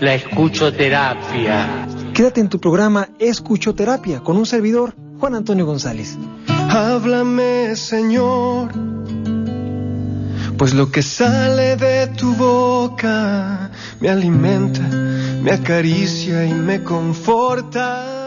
[0.00, 1.86] la escuchoterapia.
[2.14, 6.16] Quédate en tu programa Escuchoterapia con un servidor, Juan Antonio González.
[6.48, 8.72] Háblame, Señor,
[10.56, 18.19] pues lo que sale de tu boca me alimenta, me acaricia y me conforta.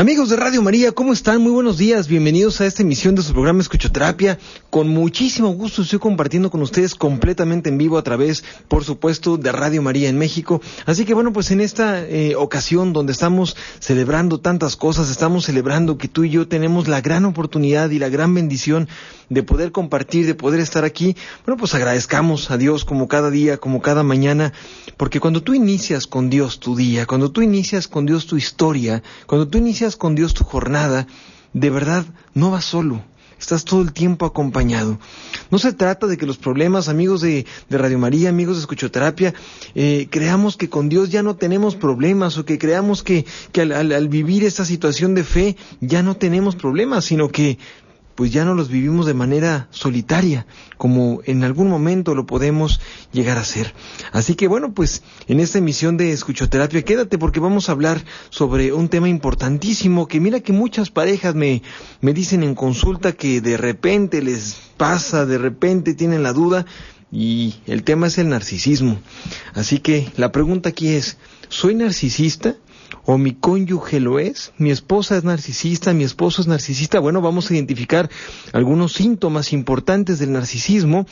[0.00, 1.42] Amigos de Radio María, ¿cómo están?
[1.42, 4.38] Muy buenos días, bienvenidos a esta emisión de su programa Escuchoterapia.
[4.70, 9.52] Con muchísimo gusto estoy compartiendo con ustedes completamente en vivo a través, por supuesto, de
[9.52, 10.62] Radio María en México.
[10.86, 15.98] Así que bueno, pues en esta eh, ocasión donde estamos celebrando tantas cosas, estamos celebrando
[15.98, 18.88] que tú y yo tenemos la gran oportunidad y la gran bendición
[19.28, 21.14] de poder compartir, de poder estar aquí.
[21.44, 24.54] Bueno, pues agradezcamos a Dios como cada día, como cada mañana,
[24.96, 29.02] porque cuando tú inicias con Dios tu día, cuando tú inicias con Dios tu historia,
[29.26, 31.06] cuando tú inicias con Dios tu jornada,
[31.52, 33.02] de verdad no vas solo.
[33.40, 34.98] Estás todo el tiempo acompañado.
[35.50, 39.32] No se trata de que los problemas, amigos de, Radio María, amigos de Escuchoterapia,
[39.74, 43.72] eh, creamos que con Dios ya no tenemos problemas o que creamos que, que al,
[43.72, 47.58] al vivir esta situación de fe ya no tenemos problemas, sino que
[48.20, 50.44] pues ya no los vivimos de manera solitaria,
[50.76, 52.78] como en algún momento lo podemos
[53.12, 53.72] llegar a hacer.
[54.12, 58.74] Así que bueno, pues en esta emisión de Escuchoterapia, quédate porque vamos a hablar sobre
[58.74, 61.62] un tema importantísimo que mira que muchas parejas me,
[62.02, 66.66] me dicen en consulta que de repente les pasa, de repente tienen la duda
[67.10, 69.00] y el tema es el narcisismo.
[69.54, 71.16] Así que la pregunta aquí es,
[71.48, 72.56] ¿soy narcisista?
[73.12, 77.50] O mi cónyuge lo es, mi esposa es narcisista, mi esposo es narcisista, bueno, vamos
[77.50, 78.08] a identificar
[78.52, 81.06] algunos síntomas importantes del narcisismo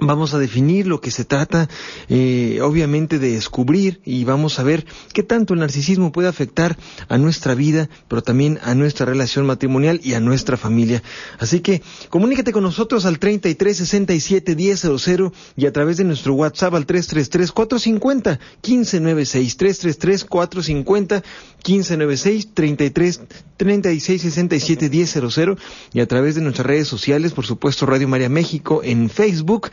[0.00, 1.68] Vamos a definir lo que se trata,
[2.08, 6.76] eh, obviamente, de descubrir y vamos a ver qué tanto el narcisismo puede afectar
[7.08, 11.00] a nuestra vida, pero también a nuestra relación matrimonial y a nuestra familia.
[11.38, 16.74] Así que comunícate con nosotros al 33 67 1000 y a través de nuestro WhatsApp
[16.74, 21.22] al 333 450 1596 333 450
[21.64, 23.20] 1596 33
[23.56, 25.56] 36 67 1000
[25.92, 29.70] y a través de nuestras redes sociales, por supuesto, Radio María México en Facebook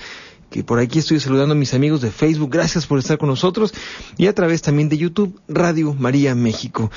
[0.52, 3.74] que por aquí estoy saludando a mis amigos de Facebook, gracias por estar con nosotros,
[4.18, 6.92] y a través también de YouTube, Radio María México.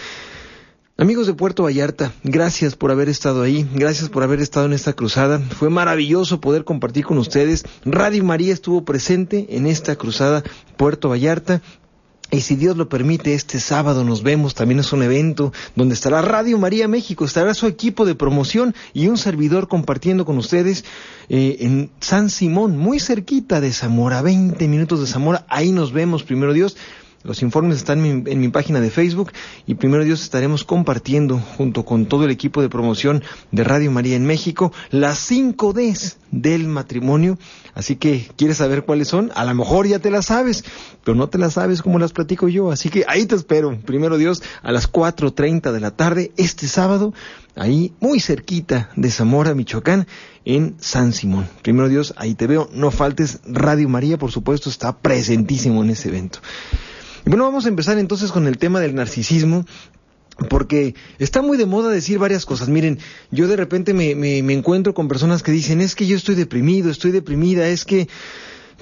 [0.97, 4.92] Amigos de Puerto Vallarta, gracias por haber estado ahí, gracias por haber estado en esta
[4.92, 5.38] cruzada.
[5.38, 7.65] Fue maravilloso poder compartir con ustedes.
[7.84, 10.42] Radio María estuvo presente en esta cruzada
[10.76, 11.62] Puerto Vallarta.
[12.31, 16.23] Y si Dios lo permite, este sábado nos vemos, también es un evento donde estará
[16.23, 20.84] Radio María México, estará su equipo de promoción y un servidor compartiendo con ustedes
[21.29, 26.23] eh, en San Simón, muy cerquita de Zamora, 20 minutos de Zamora, ahí nos vemos,
[26.25, 26.77] primero Dios.
[27.25, 29.33] Los informes están en mi, en mi, página de Facebook
[29.67, 34.15] y primero Dios estaremos compartiendo junto con todo el equipo de promoción de Radio María
[34.15, 37.39] en México las 5 Ds del matrimonio.
[37.75, 39.33] Así que, ¿quieres saber cuáles son?
[39.34, 40.65] A lo mejor ya te las sabes,
[41.03, 42.71] pero no te las sabes como las platico yo.
[42.71, 47.15] Así que ahí te espero, primero Dios, a las 4.30 de la tarde este sábado,
[47.57, 50.07] ahí muy cerquita de Zamora, Michoacán,
[50.45, 51.49] en San Simón.
[51.63, 52.69] Primero Dios, ahí te veo.
[52.73, 56.41] No faltes, Radio María, por supuesto, está presentísimo en ese evento.
[57.27, 59.67] Bueno, vamos a empezar entonces con el tema del narcisismo.
[60.51, 62.69] Porque está muy de moda decir varias cosas.
[62.69, 62.99] Miren,
[63.31, 66.91] yo de repente me, me, encuentro con personas que dicen, es que yo estoy deprimido,
[66.91, 68.09] estoy deprimida, es que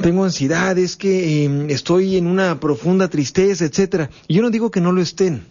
[0.00, 4.08] tengo ansiedad, es que eh, estoy en una profunda tristeza, etcétera.
[4.28, 5.44] Y yo no digo que no lo estén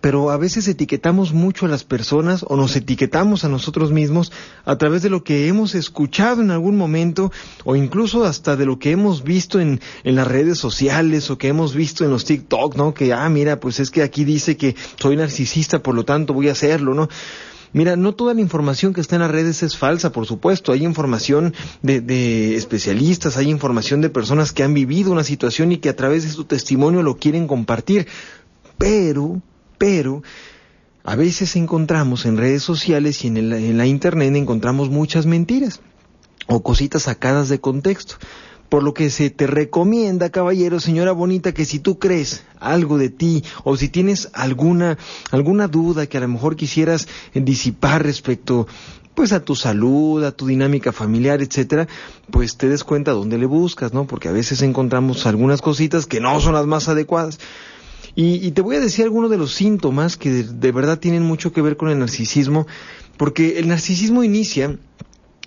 [0.00, 4.32] pero a veces etiquetamos mucho a las personas o nos etiquetamos a nosotros mismos
[4.64, 7.30] a través de lo que hemos escuchado en algún momento
[7.64, 11.48] o incluso hasta de lo que hemos visto en, en las redes sociales o que
[11.48, 12.94] hemos visto en los TikTok, ¿no?
[12.94, 16.48] Que, ah, mira, pues es que aquí dice que soy narcisista, por lo tanto voy
[16.48, 17.08] a hacerlo, ¿no?
[17.72, 20.72] Mira, no toda la información que está en las redes es falsa, por supuesto.
[20.72, 25.78] Hay información de, de, especialistas, hay información de personas que han vivido una situación y
[25.78, 28.06] que a través de su testimonio lo quieren compartir.
[28.78, 29.42] Pero
[29.78, 30.22] pero
[31.04, 35.80] a veces encontramos en redes sociales y en, el, en, la internet encontramos muchas mentiras
[36.48, 38.16] o cositas sacadas de contexto.
[38.68, 43.10] Por lo que se te recomienda, caballero, señora bonita, que si tú crees algo de
[43.10, 44.98] ti o si tienes alguna,
[45.30, 48.66] alguna duda que a lo mejor quisieras disipar respecto
[49.14, 51.88] pues a tu salud, a tu dinámica familiar, etcétera,
[52.30, 54.06] pues te des cuenta dónde le buscas, ¿no?
[54.06, 57.38] Porque a veces encontramos algunas cositas que no son las más adecuadas.
[58.18, 61.60] Y, te voy a decir algunos de los síntomas que de, verdad tienen mucho que
[61.60, 62.66] ver con el narcisismo,
[63.18, 64.78] porque el narcisismo inicia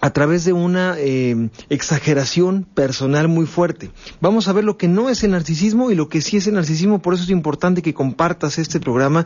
[0.01, 3.89] a través de una eh, exageración personal muy fuerte.
[4.21, 6.54] Vamos a ver lo que no es el narcisismo y lo que sí es el
[6.54, 9.25] narcisismo, por eso es importante que compartas este programa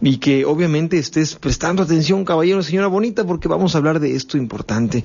[0.00, 4.38] y que obviamente estés prestando atención, caballero, señora bonita, porque vamos a hablar de esto
[4.38, 5.04] importante.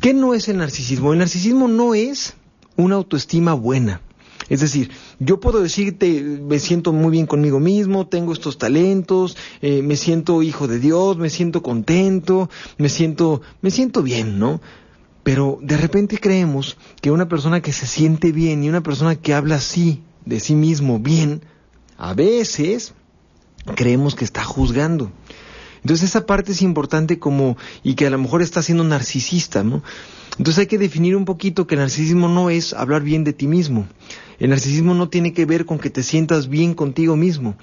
[0.00, 1.12] ¿Qué no es el narcisismo?
[1.12, 2.34] El narcisismo no es
[2.76, 4.00] una autoestima buena.
[4.48, 4.90] Es decir,
[5.24, 10.42] yo puedo decirte, me siento muy bien conmigo mismo, tengo estos talentos, eh, me siento
[10.42, 14.60] hijo de Dios, me siento contento, me siento, me siento bien, ¿no?
[15.22, 19.34] Pero de repente creemos que una persona que se siente bien y una persona que
[19.34, 21.42] habla así de sí mismo bien,
[21.96, 22.94] a veces
[23.76, 25.12] creemos que está juzgando.
[25.82, 29.82] Entonces esa parte es importante como, y que a lo mejor está siendo narcisista, ¿no?
[30.38, 33.46] Entonces hay que definir un poquito que el narcisismo no es hablar bien de ti
[33.46, 33.86] mismo.
[34.42, 37.54] El narcisismo no tiene que ver con que te sientas bien contigo mismo.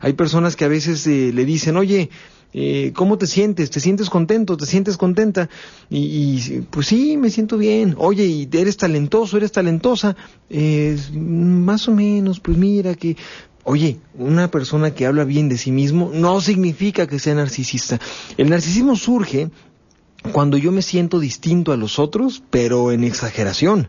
[0.00, 2.08] Hay personas que a veces eh, le dicen, oye,
[2.54, 3.68] eh, ¿cómo te sientes?
[3.68, 4.56] ¿Te sientes contento?
[4.56, 5.50] ¿Te sientes contenta?
[5.90, 7.96] Y, y, pues sí, me siento bien.
[7.98, 9.36] Oye, ¿y eres talentoso?
[9.36, 10.16] ¿Eres talentosa?
[10.48, 13.14] Eh, más o menos, pues mira que
[13.64, 18.00] Oye, una persona que habla bien de sí mismo no significa que sea narcisista.
[18.38, 19.50] El narcisismo surge
[20.32, 23.88] cuando yo me siento distinto a los otros, pero en exageración.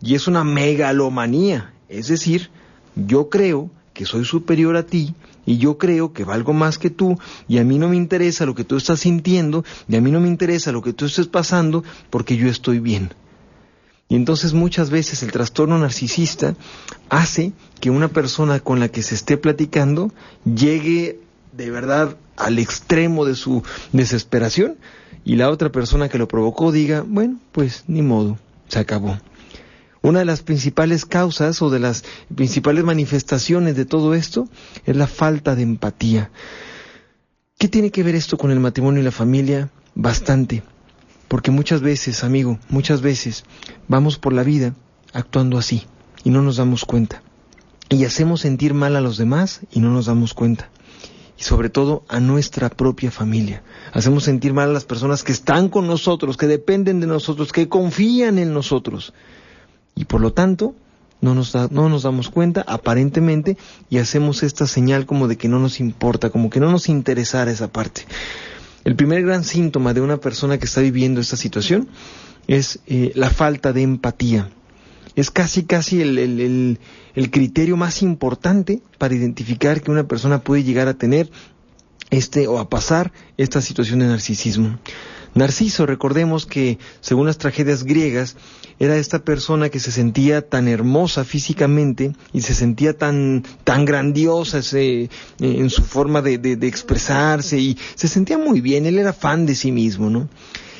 [0.00, 1.74] Y es una megalomanía.
[1.92, 2.50] Es decir,
[2.96, 7.18] yo creo que soy superior a ti y yo creo que valgo más que tú
[7.48, 10.20] y a mí no me interesa lo que tú estás sintiendo y a mí no
[10.20, 13.12] me interesa lo que tú estés pasando porque yo estoy bien.
[14.08, 16.54] Y entonces muchas veces el trastorno narcisista
[17.08, 20.12] hace que una persona con la que se esté platicando
[20.44, 21.20] llegue
[21.52, 23.62] de verdad al extremo de su
[23.92, 24.76] desesperación
[25.24, 29.18] y la otra persona que lo provocó diga, bueno, pues ni modo, se acabó.
[30.02, 32.04] Una de las principales causas o de las
[32.34, 34.48] principales manifestaciones de todo esto
[34.84, 36.32] es la falta de empatía.
[37.56, 39.70] ¿Qué tiene que ver esto con el matrimonio y la familia?
[39.94, 40.64] Bastante.
[41.28, 43.44] Porque muchas veces, amigo, muchas veces
[43.86, 44.74] vamos por la vida
[45.12, 45.84] actuando así
[46.24, 47.22] y no nos damos cuenta.
[47.88, 50.70] Y hacemos sentir mal a los demás y no nos damos cuenta.
[51.38, 53.62] Y sobre todo a nuestra propia familia.
[53.92, 57.68] Hacemos sentir mal a las personas que están con nosotros, que dependen de nosotros, que
[57.68, 59.12] confían en nosotros.
[59.94, 60.74] Y por lo tanto,
[61.20, 63.56] no nos, no nos damos cuenta aparentemente
[63.88, 67.50] y hacemos esta señal como de que no nos importa, como que no nos interesara
[67.50, 68.02] esa parte.
[68.84, 71.88] El primer gran síntoma de una persona que está viviendo esta situación
[72.48, 74.50] es eh, la falta de empatía.
[75.14, 76.80] Es casi, casi el, el,
[77.14, 81.30] el, criterio más importante para identificar que una persona puede llegar a tener
[82.10, 84.78] este o a pasar esta situación de narcisismo.
[85.34, 88.36] Narciso, recordemos que según las tragedias griegas,
[88.78, 94.60] era esta persona que se sentía tan hermosa físicamente y se sentía tan, tan grandiosa
[94.74, 95.08] eh,
[95.40, 99.54] en su forma de, de, expresarse y se sentía muy bien, él era fan de
[99.54, 100.28] sí mismo, ¿no?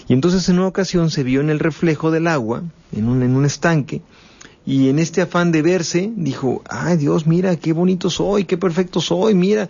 [0.08, 3.36] Y entonces en una ocasión se vio en el reflejo del agua, en un, en
[3.36, 4.02] un estanque,
[4.66, 9.00] y en este afán de verse, dijo, ay Dios, mira, qué bonito soy, qué perfecto
[9.00, 9.68] soy, mira,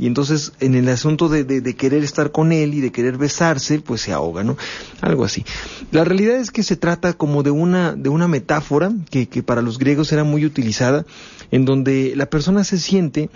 [0.00, 1.44] y entonces en el asunto de,
[1.74, 4.56] querer estar con él y de querer besarse, pues se ahoga, ¿no?
[5.02, 5.44] Algo así.
[5.92, 9.60] La realidad es que se trata como de una, de una metáfora que, que para
[9.60, 11.04] los griegos era muy utilizada,
[11.50, 13.28] en donde la persona se siente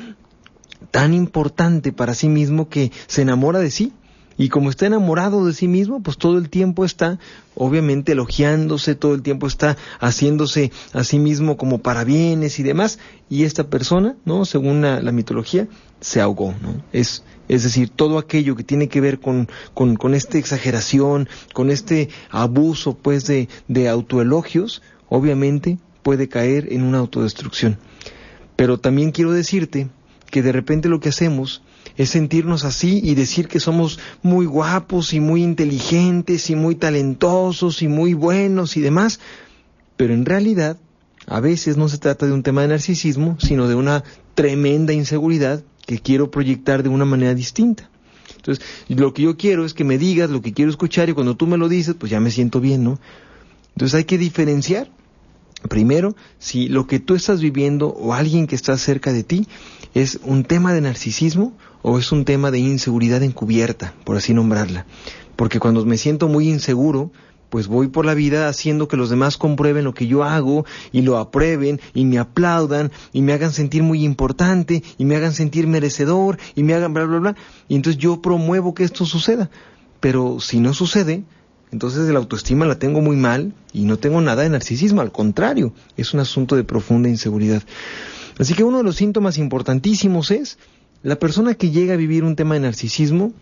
[0.90, 3.92] tan importante para sí mismo que se enamora de sí,
[4.36, 7.18] y como está enamorado de sí mismo, pues todo el tiempo está,
[7.54, 12.98] obviamente, elogiándose, todo el tiempo está haciéndose a sí mismo como para bienes y demás.
[13.30, 14.44] Y esta persona, ¿no?
[14.44, 15.68] Según la, mitología,
[16.00, 16.82] se ahogó, ¿no?
[16.92, 21.70] Es, es decir, todo aquello que tiene que ver con, con, con esta exageración, con
[21.70, 27.78] este abuso, pues, de, de autoelogios, obviamente puede caer en una autodestrucción.
[28.56, 29.88] Pero también quiero decirte
[30.30, 31.62] que de repente lo que hacemos
[31.96, 37.82] es sentirnos así y decir que somos muy guapos y muy inteligentes y muy talentosos
[37.82, 39.20] y muy buenos y demás,
[39.96, 40.78] pero en realidad
[41.26, 45.62] a veces no se trata de un tema de narcisismo, sino de una tremenda inseguridad
[45.86, 47.88] que quiero proyectar de una manera distinta.
[48.36, 51.36] Entonces, lo que yo quiero es que me digas lo que quiero escuchar y cuando
[51.36, 52.98] tú me lo dices, pues ya me siento bien, ¿no?
[53.74, 54.90] Entonces hay que diferenciar
[55.68, 59.48] Primero, si lo que tú estás viviendo o alguien que está cerca de ti
[59.94, 64.86] es un tema de narcisismo o es un tema de inseguridad encubierta, por así nombrarla.
[65.36, 67.12] Porque cuando me siento muy inseguro,
[67.50, 71.02] pues voy por la vida haciendo que los demás comprueben lo que yo hago y
[71.02, 75.66] lo aprueben y me aplaudan y me hagan sentir muy importante y me hagan sentir
[75.66, 77.36] merecedor y me hagan bla, bla, bla.
[77.68, 79.50] Y entonces yo promuevo que esto suceda.
[80.00, 81.22] Pero si no sucede,
[81.70, 85.74] entonces la autoestima la tengo muy mal y no tengo nada de narcisismo, al contrario,
[85.98, 87.62] es un asunto de profunda inseguridad.
[88.38, 90.58] Así que uno de los síntomas importantísimos es
[91.04, 93.34] la persona que llega a vivir un tema de narcisismo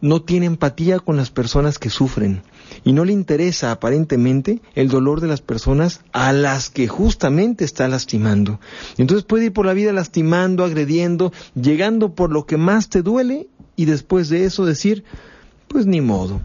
[0.00, 2.42] no tiene empatía con las personas que sufren
[2.84, 7.86] y no le interesa aparentemente el dolor de las personas a las que justamente está
[7.86, 8.60] lastimando.
[8.96, 13.48] Entonces puede ir por la vida lastimando, agrediendo, llegando por lo que más te duele
[13.76, 15.04] y después de eso decir,
[15.68, 16.40] pues ni modo.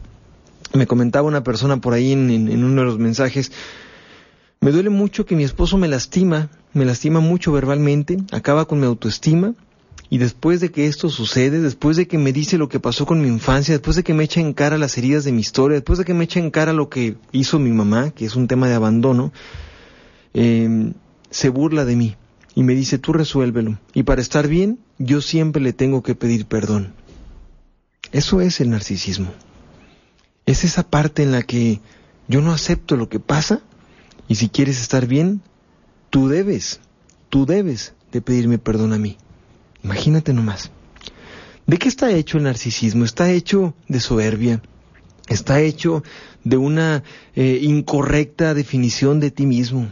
[0.74, 3.53] Me comentaba una persona por ahí en, uno de los mensajes,
[4.60, 8.86] me duele mucho que mi esposo me lastima, me lastima mucho verbalmente, acaba con mi
[8.86, 9.53] autoestima,
[10.12, 13.22] y después de que esto sucede, después de que me dice lo que pasó con
[13.22, 16.00] mi infancia, después de que me echa en cara las heridas de mi historia, después
[16.00, 18.68] de que me echa en cara lo que hizo mi mamá, que es un tema
[18.68, 19.32] de abandono,
[20.34, 20.96] em,
[21.30, 22.18] se burla de mí
[22.56, 23.80] y me dice, tú resuélvelo.
[23.94, 26.94] Y para estar bien, yo siempre le tengo que pedir perdón.
[28.12, 29.32] Eso es el narcisismo.
[30.46, 31.80] Es esa parte en la que
[32.27, 33.62] yo no acepto lo que pasa
[34.27, 35.39] y si quieres estar bien,
[36.10, 36.82] tú debes,
[37.30, 39.15] tú debes de pedirme perdón a mí.
[39.83, 40.71] Imagínate nomás.
[41.67, 43.05] ¿De qué está hecho el narcisismo?
[43.05, 44.61] Está hecho de soberbia,
[45.27, 46.03] está hecho
[46.43, 47.03] de una
[47.35, 49.91] eh, incorrecta definición de ti mismo,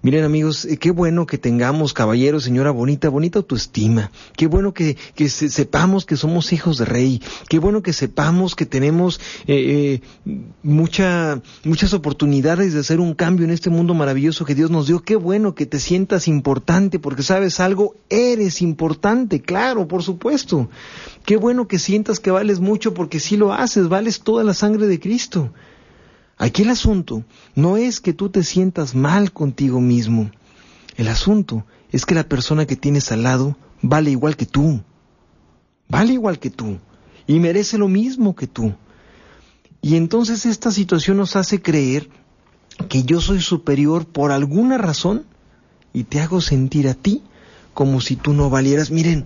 [0.00, 4.12] Miren amigos, eh, qué bueno que tengamos, caballeros, señora bonita, bonita autoestima.
[4.36, 7.20] Qué bueno que, que sepamos que somos hijos de rey.
[7.48, 13.44] Qué bueno que sepamos que tenemos eh, eh, mucha, muchas oportunidades de hacer un cambio
[13.44, 15.02] en este mundo maravilloso que Dios nos dio.
[15.02, 20.70] Qué bueno que te sientas importante porque sabes algo, eres importante, claro, por supuesto.
[21.24, 24.86] Qué bueno que sientas que vales mucho porque si lo haces, vales toda la sangre
[24.86, 25.50] de Cristo.
[26.38, 27.24] Aquí el asunto
[27.56, 30.30] no es que tú te sientas mal contigo mismo.
[30.96, 34.80] El asunto es que la persona que tienes al lado vale igual que tú.
[35.88, 36.78] Vale igual que tú.
[37.26, 38.74] Y merece lo mismo que tú.
[39.82, 42.08] Y entonces esta situación nos hace creer
[42.88, 45.24] que yo soy superior por alguna razón
[45.92, 47.22] y te hago sentir a ti
[47.74, 48.90] como si tú no valieras.
[48.90, 49.24] Miren,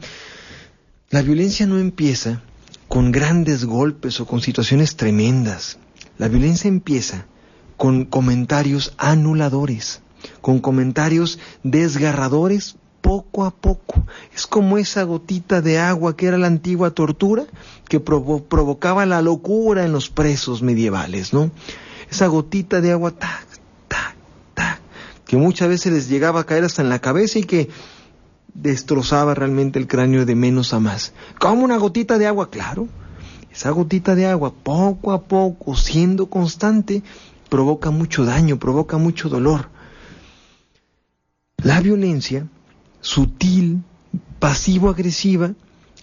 [1.10, 2.42] la violencia no empieza
[2.88, 5.78] con grandes golpes o con situaciones tremendas.
[6.22, 7.26] La violencia empieza
[7.76, 10.02] con comentarios anuladores,
[10.40, 14.06] con comentarios desgarradores poco a poco.
[14.32, 17.46] Es como esa gotita de agua que era la antigua tortura
[17.88, 21.50] que provocaba la locura en los presos medievales, ¿no?
[22.08, 23.44] Esa gotita de agua, tac,
[23.88, 24.14] tac,
[24.54, 24.80] tac,
[25.26, 27.68] que muchas veces les llegaba a caer hasta en la cabeza y que
[28.54, 31.14] destrozaba realmente el cráneo de menos a más.
[31.40, 32.86] Como una gotita de agua, claro.
[33.52, 37.02] Esa gotita de agua, poco a poco, siendo constante,
[37.50, 39.68] provoca mucho daño, provoca mucho dolor.
[41.58, 42.48] La violencia,
[43.00, 43.82] sutil,
[44.38, 45.54] pasivo-agresiva,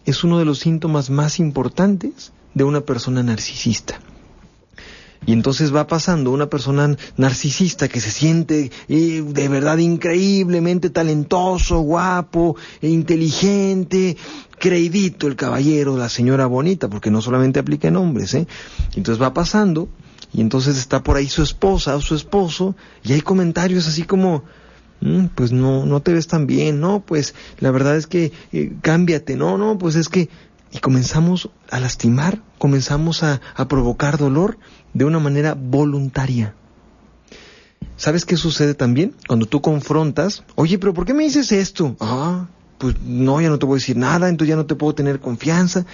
[0.06, 4.00] es uno de los síntomas más importantes de una persona narcisista.
[5.26, 11.80] Y entonces va pasando una persona narcisista que se siente eh, de verdad increíblemente talentoso,
[11.82, 14.18] guapo, e inteligente,
[14.58, 18.48] creidito el caballero, la señora bonita, porque no solamente aplica en hombres, ¿eh?
[18.96, 19.90] Entonces va pasando
[20.34, 24.44] y entonces está por ahí su esposa o su esposo y hay comentarios así como,
[25.02, 28.74] mm, pues no, no te ves tan bien, no, pues la verdad es que eh,
[28.82, 30.30] cámbiate, no, no, pues es que
[30.72, 34.58] y comenzamos a lastimar, comenzamos a, provocar dolor
[34.94, 36.54] de una manera voluntaria.
[37.98, 39.16] ¿Sabes qué sucede también?
[39.28, 41.98] Cuando tú confrontas, oye, pero ¿por qué me dices esto?
[42.00, 42.48] Ah,
[42.78, 45.20] pues no, ya no te voy a decir nada, entonces ya no te puedo tener
[45.20, 45.86] confianza.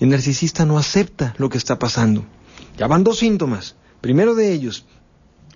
[0.00, 2.24] El narcisista no acepta lo que está pasando.
[2.76, 3.76] Ya van dos síntomas.
[4.00, 4.84] Primero de ellos,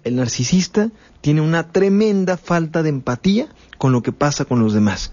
[0.05, 5.13] el narcisista tiene una tremenda falta de empatía con lo que pasa con los demás.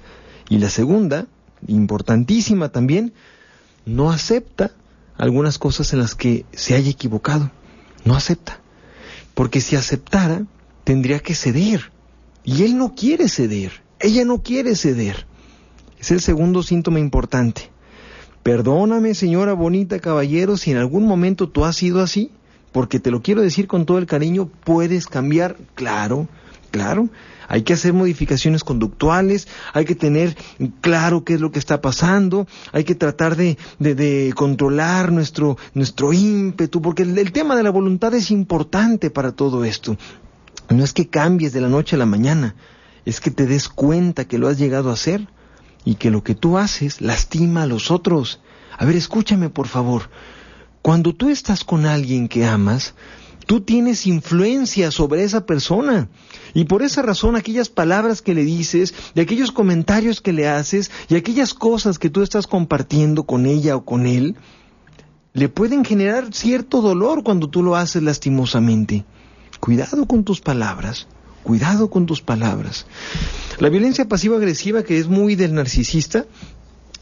[0.49, 1.27] Y la segunda,
[1.67, 3.13] importantísima también,
[3.85, 4.71] no acepta
[5.17, 7.51] algunas cosas en las que se haya equivocado.
[8.03, 8.59] No acepta.
[9.33, 10.45] Porque si aceptara,
[10.83, 11.91] tendría que ceder.
[12.43, 13.83] Y él no quiere ceder.
[13.99, 15.25] Ella no quiere ceder.
[15.99, 17.69] Es el segundo síntoma importante.
[18.43, 22.29] Perdóname, señora bonita caballero, si en algún momento tú has sido así,
[22.71, 26.27] porque te lo quiero decir con todo el cariño, puedes cambiar, claro,
[26.75, 27.07] claro.
[27.47, 30.35] Hay que hacer modificaciones conductuales, hay que tener
[30.81, 33.55] claro qué es lo que está pasando, hay que tratar de,
[34.35, 39.95] controlar nuestro, nuestro ímpetu, porque el tema de la voluntad es importante para todo esto.
[40.69, 42.55] No es que cambies de la noche a la mañana,
[43.05, 45.29] es que te des cuenta que lo has llegado a hacer
[45.85, 48.41] y que lo que tú haces lastima a los otros.
[48.77, 50.09] A ver, escúchame por favor.
[50.81, 52.95] Cuando tú estás con alguien que amas,
[53.45, 56.09] Tú tienes influencia sobre esa persona.
[56.53, 60.91] Y por esa razón aquellas palabras que le dices, y aquellos comentarios que le haces,
[61.09, 64.35] y aquellas cosas que tú estás compartiendo con ella o con él,
[65.33, 69.05] le pueden generar cierto dolor cuando tú lo haces lastimosamente.
[69.59, 71.07] Cuidado con tus palabras,
[71.45, 72.87] Cuidado con tus palabras.
[73.59, 76.25] La violencia pasiva-agresiva, que es muy del narcisista,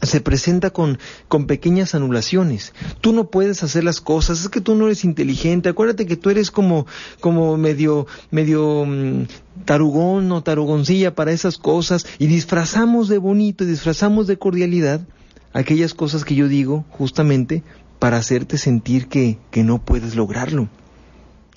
[0.02, 0.98] se presenta con,
[1.28, 2.72] con pequeñas anulaciones.
[3.00, 6.30] Tú no puedes hacer las cosas, es que tú no eres inteligente, acuérdate que tú
[6.30, 6.86] eres como,
[7.20, 9.26] como medio, medio mm,
[9.64, 15.06] tarugón o tarugoncilla para esas cosas y disfrazamos de bonito y disfrazamos de cordialidad
[15.52, 17.62] aquellas cosas que yo digo justamente
[17.98, 20.68] para hacerte sentir que, que no puedes lograrlo.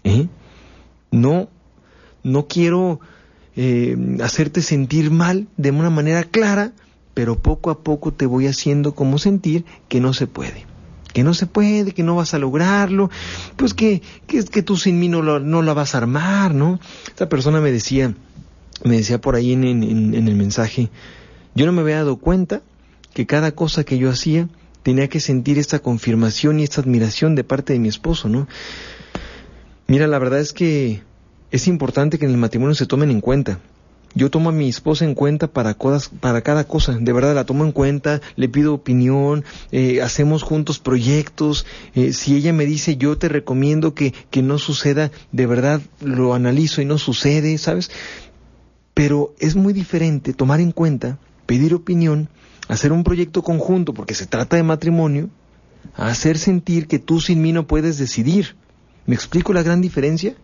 [0.03, 0.27] ¿Eh?
[1.11, 1.49] No,
[2.23, 3.01] no quiero
[3.55, 6.71] eh, hacerte sentir mal de una manera clara,
[7.17, 10.67] pero poco a poco te voy haciendo como sentir que no se puede.
[11.13, 13.09] Que no se puede, que no vas a lograrlo,
[13.55, 16.79] pues que, que, que tú sin mí no, no la vas a armar, ¿no?
[17.07, 18.13] Esta persona me decía,
[18.83, 20.91] me decía por ahí en, en el mensaje,
[21.55, 22.61] yo no me había dado cuenta
[23.15, 24.47] que cada cosa que yo hacía
[24.83, 28.47] tenía que sentir esta confirmación y esta admiración de parte de mi esposo, ¿no?
[29.87, 31.01] Mira, la verdad es que
[31.49, 33.59] es importante que en el matrimonio se tomen en cuenta.
[34.17, 37.71] Yo tomo a mi esposa en cuenta para, cada cosa, de verdad la tomo en
[37.71, 43.29] cuenta, le pido opinión, eh, hacemos juntos proyectos, eh, si ella me dice yo te
[43.29, 47.91] recomiendo que, que no suceda, de verdad lo analizo y no sucede, ¿sabes?
[48.95, 52.27] Pero es muy diferente tomar en cuenta, pedir opinión,
[52.67, 55.29] hacer un proyecto conjunto porque se trata de matrimonio,
[55.95, 58.55] a hacer sentir que tú sin mí no puedes decidir.
[59.05, 60.35] ¿Me explico la gran diferencia?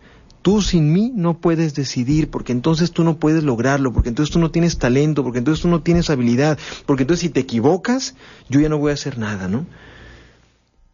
[0.44, 4.40] Tú sin mí no puedes decidir, porque entonces tú no puedes lograrlo, porque entonces tú
[4.40, 8.16] no tienes talento, porque entonces tú no tienes habilidad, porque entonces si te equivocas,
[8.50, 9.66] yo ya no voy a hacer nada, ¿no?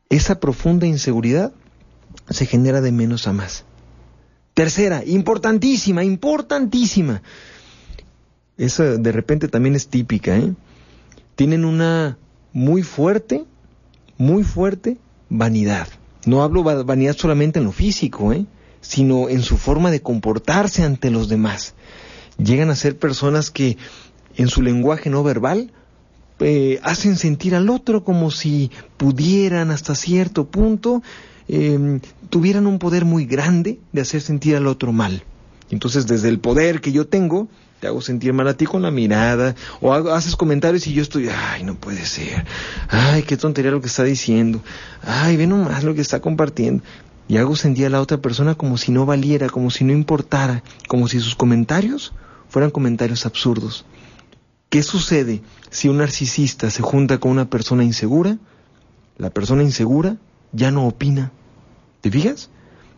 [0.07, 1.51] Esa profunda inseguridad
[2.29, 3.65] se genera de menos a más.
[4.53, 7.23] Tercera, importantísima, importantísima.
[8.55, 10.53] Esa de repente también es típica, ¿eh?
[11.35, 12.19] Tienen una
[12.53, 13.45] muy fuerte,
[14.19, 15.87] muy fuerte vanidad.
[16.27, 18.45] No hablo vanidad solamente en lo físico, ¿eh?
[18.81, 21.73] Sino en su forma de comportarse ante los demás.
[22.37, 23.77] Llegan a ser personas que
[24.37, 25.71] en su lenguaje no verbal
[26.39, 31.03] eh, hacen sentir al otro como si pudieran hasta cierto punto,
[31.49, 31.99] em,
[32.29, 35.23] tuvieran un poder muy grande de hacer sentir al otro mal.
[35.69, 37.49] Entonces, desde el poder que yo tengo,
[37.81, 41.29] te hago sentir mal a ti con la mirada, o haces comentarios y yo estoy,
[41.29, 42.45] ay, no puede ser,
[42.89, 44.61] ay, qué tontería lo que está diciendo,
[45.03, 46.83] ay, ve nomás lo que está compartiendo
[47.29, 50.63] y hago sentir a la otra persona como si no valiera, como si no importara,
[50.87, 52.11] como si sus comentarios
[52.49, 53.85] fueran comentarios absurdos.
[54.69, 58.39] ¿Qué sucede si un narcisista se junta con una persona insegura?
[59.17, 60.17] La persona insegura
[60.53, 61.31] ya no opina.
[62.01, 62.49] ¿Te fijas?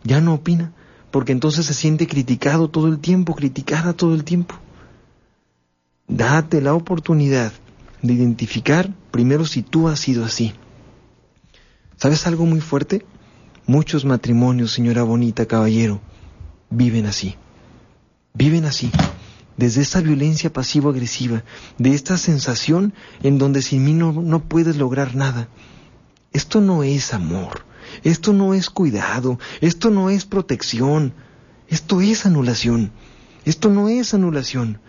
[0.02, 0.72] Ya no opina,
[1.10, 4.54] porque entonces se siente criticado todo el tiempo, criticada todo el tiempo.
[6.08, 7.52] Date la oportunidad
[8.00, 10.54] de identificar primero si tú has sido así.
[11.98, 13.04] ¿Sabes algo muy fuerte?
[13.66, 16.00] Muchos matrimonios, señora bonita, caballero,
[16.68, 17.36] viven así.
[18.34, 18.90] Viven así.
[19.56, 21.44] Desde esta violencia pasivo-agresiva,
[21.78, 25.48] de esta sensación en donde sin mí no, no puedes lograr nada.
[26.32, 27.64] Esto no es amor,
[28.02, 31.14] esto no es cuidado, esto no es protección,
[31.68, 32.90] esto es anulación,
[33.44, 34.80] esto no es anulación.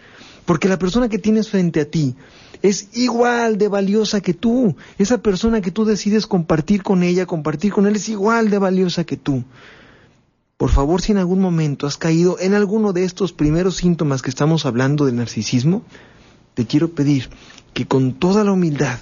[0.46, 2.16] Porque la persona que tienes frente a ti
[2.64, 4.78] es igual de valiosa que tú.
[4.98, 9.04] Esa persona que tú decides compartir con ella, compartir con él, es igual de valiosa
[9.04, 9.44] que tú.
[10.56, 14.30] Por favor, si en algún momento has caído en alguno de estos primeros síntomas que
[14.30, 15.84] estamos hablando del narcisismo,
[16.54, 17.30] te quiero pedir
[17.74, 19.00] que con toda la humildad,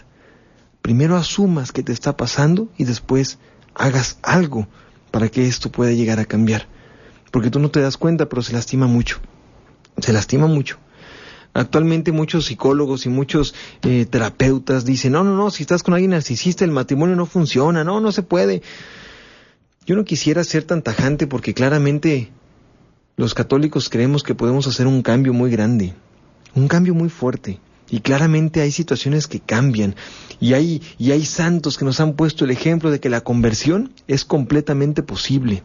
[0.82, 3.38] primero asumas que te está pasando y después
[3.76, 4.68] hagas algo
[5.12, 6.68] para que esto pueda llegar a cambiar.
[7.30, 9.20] Porque tú no te das cuenta, pero se lastima mucho.
[10.00, 10.80] Se lastima mucho.
[11.54, 16.12] Actualmente muchos psicólogos y muchos eh, terapeutas dicen, no, no, no, si estás con alguien
[16.12, 18.62] narcisista el matrimonio no funciona, no, no se puede.
[19.86, 22.32] Yo no quisiera ser tan tajante porque claramente
[23.18, 25.94] los católicos creemos que podemos hacer un cambio muy grande,
[26.56, 27.60] un cambio muy fuerte.
[27.90, 29.96] Y claramente hay situaciones que cambian.
[30.40, 33.92] Y hay, y hay santos que nos han puesto el ejemplo de que la conversión
[34.08, 35.62] es completamente posible.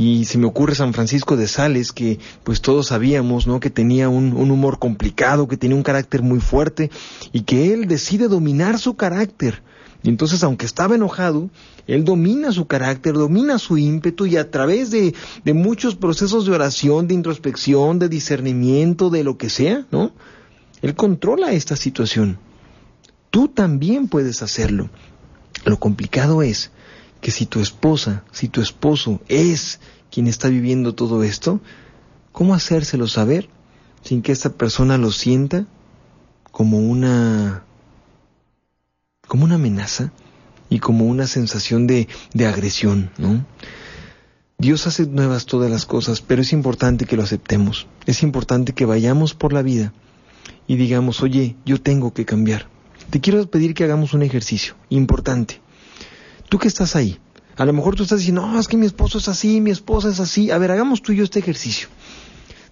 [0.00, 3.58] Y se me ocurre San Francisco de Sales, que pues todos sabíamos, ¿no?
[3.58, 6.88] Que tenía un, un humor complicado, que tenía un carácter muy fuerte,
[7.32, 9.60] y que él decide dominar su carácter.
[10.04, 11.50] Y entonces, aunque estaba enojado,
[11.88, 16.52] él domina su carácter, domina su ímpetu y a través de, de, muchos procesos de
[16.52, 20.12] oración, de introspección, de discernimiento, de lo que sea, ¿no?
[20.80, 22.38] Él controla esta situación.
[23.30, 24.90] Tú también puedes hacerlo.
[25.64, 26.70] Lo complicado es
[27.20, 31.60] que si tu esposa, si tu esposo es quien está viviendo todo esto,
[32.32, 33.48] ¿cómo hacérselo saber
[34.02, 35.66] sin que esta persona lo sienta
[36.50, 37.64] como una
[39.26, 40.10] como una amenaza
[40.70, 43.44] y como una sensación de, de agresión, ¿no?
[44.60, 47.86] Dios hace nuevas todas las cosas, pero es importante que lo aceptemos.
[48.06, 49.92] Es importante que vayamos por la vida
[50.66, 52.66] y digamos, oye, yo tengo que cambiar.
[53.10, 55.60] Te quiero pedir que hagamos un ejercicio importante.
[56.48, 57.18] Tú que estás ahí,
[57.56, 60.08] a lo mejor tú estás diciendo, no, es que mi esposo es así, mi esposa
[60.08, 60.50] es así.
[60.50, 61.88] A ver, hagamos tú y yo este ejercicio.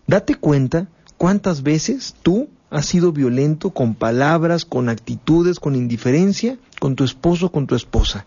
[0.07, 6.95] Date cuenta cuántas veces tú has sido violento con palabras, con actitudes, con indiferencia, con
[6.95, 8.27] tu esposo, con tu esposa.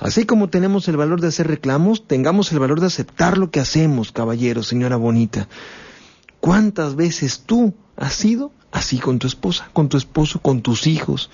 [0.00, 3.60] Así como tenemos el valor de hacer reclamos, tengamos el valor de aceptar lo que
[3.60, 5.48] hacemos, caballero, señora bonita.
[6.40, 11.30] ¿Cuántas veces tú has sido así con tu esposa, con tu esposo, con tus hijos?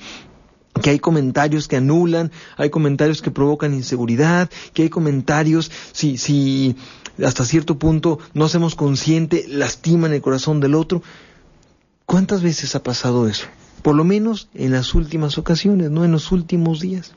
[0.81, 6.77] Que hay comentarios que anulan, hay comentarios que provocan inseguridad, que hay comentarios, si, si
[7.25, 11.03] hasta cierto punto no hacemos consciente, lastiman el corazón del otro.
[12.07, 13.47] ¿Cuántas veces ha pasado eso?
[13.83, 17.13] Por lo menos en las últimas ocasiones, no en los últimos días.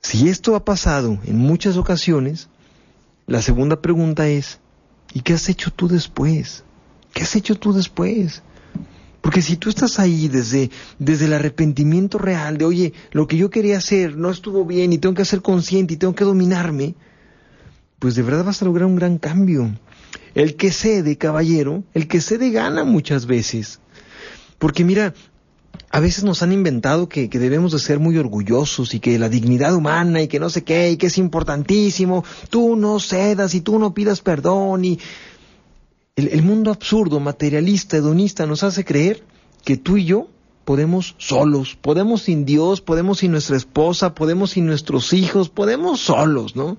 [0.00, 2.48] Si esto ha pasado en muchas ocasiones,
[3.26, 4.60] la segunda pregunta es,
[5.12, 6.64] ¿y qué has hecho tú después?
[7.12, 8.42] ¿Qué has hecho tú después?
[9.20, 13.50] Porque si tú estás ahí desde, desde el arrepentimiento real de, oye, lo que yo
[13.50, 16.94] quería hacer no estuvo bien y tengo que ser consciente y tengo que dominarme,
[17.98, 19.78] pues de verdad vas a lograr un gran cambio.
[20.34, 23.80] El que cede, caballero, el que cede gana muchas veces.
[24.58, 25.12] Porque mira,
[25.90, 29.74] a veces nos han inventado que, debemos de ser muy orgullosos y que la dignidad
[29.74, 33.78] humana y que no sé qué y que es importantísimo, tú no cedas y tú
[33.78, 34.98] no pidas perdón y
[36.28, 39.22] el, mundo absurdo, materialista, hedonista nos hace creer
[39.64, 40.28] que tú y yo
[40.64, 46.56] podemos solos, podemos sin Dios, podemos sin nuestra esposa, podemos sin nuestros hijos, podemos solos,
[46.56, 46.78] ¿no?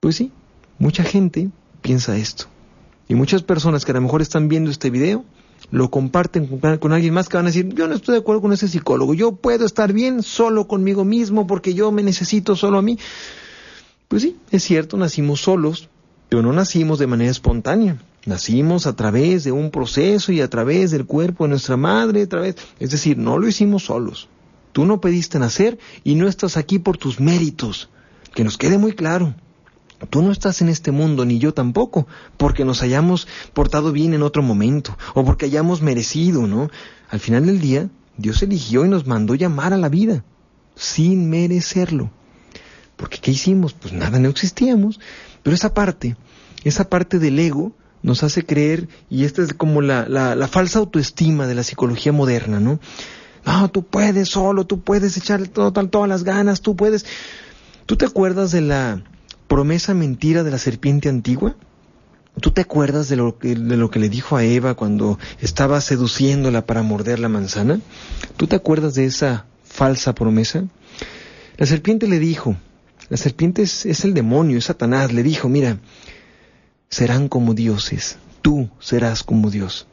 [0.00, 0.32] Pues sí,
[0.78, 1.50] mucha gente
[1.82, 2.46] piensa esto.
[3.08, 5.24] Y muchas personas que a lo mejor están viendo este video
[5.70, 8.52] lo comparten con, alguien más que van a decir, yo no estoy de acuerdo con
[8.52, 12.82] ese psicólogo, yo puedo estar bien solo conmigo mismo porque yo me necesito solo a
[12.82, 12.98] mí.
[14.08, 15.88] Pues sí, es cierto, nacimos solos,
[16.30, 17.98] pero no nacimos de manera espontánea.
[18.24, 22.28] Nacimos a través de un proceso y a través del cuerpo de nuestra madre, a
[22.28, 24.28] través, es decir, no lo hicimos solos.
[24.72, 27.90] Tú no pediste nacer y no estás aquí por tus méritos.
[28.32, 29.34] Que nos quede muy claro.
[30.08, 34.22] Tú no estás en este mundo, ni yo tampoco, porque nos hayamos portado bien en
[34.22, 36.70] otro momento, o porque hayamos merecido, ¿no?
[37.10, 40.24] Al final del día, Dios eligió y nos mandó llamar a la vida,
[40.76, 42.10] sin merecerlo.
[42.96, 43.72] Porque ¿qué hicimos?
[43.72, 45.00] Pues nada, no existíamos.
[45.42, 46.16] Pero esa parte,
[46.64, 47.72] esa parte del ego,
[48.02, 52.80] nos hace creer, y esta es como la, falsa autoestima de la psicología moderna, ¿no?
[53.44, 57.06] No, tú puedes solo, tú puedes echarle todo, todas las ganas, tú puedes...
[57.86, 59.02] ¿Tú te acuerdas de la
[59.48, 61.56] promesa mentira de la serpiente antigua?
[62.40, 66.66] ¿Tú te acuerdas de lo, de lo que le dijo a Eva cuando estaba seduciéndola
[66.66, 67.80] para morder la manzana?
[68.36, 70.64] ¿Tú te acuerdas de esa falsa promesa?
[71.56, 72.56] La serpiente le dijo,
[73.10, 75.78] la serpiente es, el demonio, es Satanás, le dijo, mira,
[76.88, 79.88] serán como dioses, tú serás como Dios.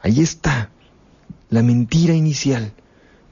[0.00, 0.70] Ahí está
[1.48, 2.72] la mentira inicial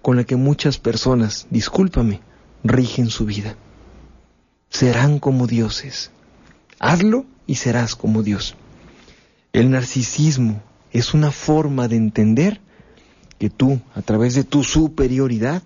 [0.00, 2.20] con la que muchas personas, discúlpame,
[2.62, 3.56] rigen su vida
[4.70, 6.12] serán como dioses.
[6.78, 8.54] Hazlo y serás como Dios.
[9.52, 12.60] El narcisismo es una forma de entender
[13.38, 15.62] que tú, a través de tu superioridad,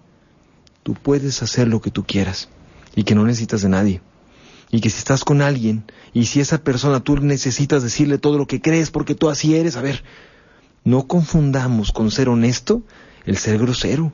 [0.82, 2.48] tú puedes hacer lo que tú quieras
[2.94, 4.00] y que no necesitas de nadie.
[4.70, 8.46] Y que si estás con alguien y si esa persona tú necesitas decirle todo lo
[8.46, 10.02] que crees porque tú así eres, a ver,
[10.84, 12.82] no confundamos con ser honesto
[13.24, 14.12] el ser grosero.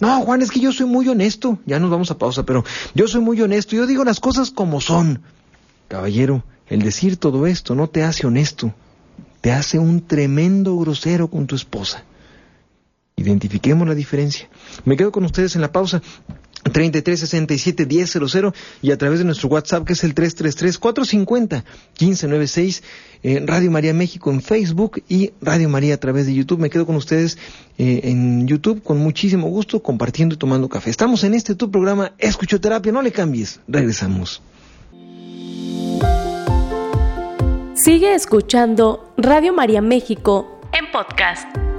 [0.00, 1.58] No, Juan, es que yo soy muy honesto.
[1.66, 3.76] Ya nos vamos a pausa, pero yo soy muy honesto.
[3.76, 5.22] Yo digo las cosas como son.
[5.88, 8.74] Caballero, el decir todo esto no te hace honesto.
[9.40, 12.04] Te hace un tremendo grosero con tu esposa.
[13.16, 14.48] Identifiquemos la diferencia.
[14.84, 16.02] Me quedo con ustedes en la pausa.
[16.64, 22.82] 3367-1000 y a través de nuestro WhatsApp que es el 333-450-1596,
[23.22, 26.58] eh, Radio María México en Facebook y Radio María a través de YouTube.
[26.58, 27.38] Me quedo con ustedes
[27.78, 30.90] eh, en YouTube con muchísimo gusto compartiendo y tomando café.
[30.90, 34.42] Estamos en este tu programa Escuchoterapia, no le cambies, regresamos.
[37.74, 41.73] Sigue escuchando Radio María México en podcast.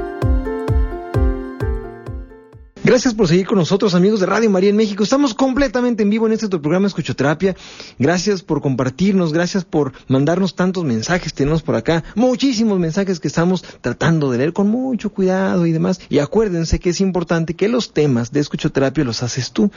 [2.85, 5.01] Gracias por seguir con nosotros, amigos de Radio María en México.
[5.01, 7.55] Estamos completamente en vivo en este programa Escuchoterapia.
[7.97, 11.33] Gracias por compartirnos, gracias por mandarnos tantos mensajes.
[11.33, 15.99] Tenemos por acá muchísimos mensajes que estamos tratando de leer con mucho cuidado y demás.
[16.09, 19.71] Y acuérdense que es importante que los temas de escuchoterapia los haces tú.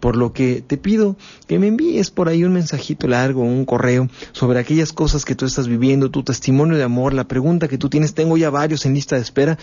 [0.00, 1.14] Por lo que te pido
[1.46, 5.46] que me envíes por ahí un mensajito largo, un correo sobre aquellas cosas que tú
[5.46, 8.14] estás viviendo, tu testimonio de amor, la pregunta que tú tienes.
[8.14, 9.56] Tengo ya varios en lista de espera